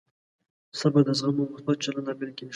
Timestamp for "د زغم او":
1.07-1.51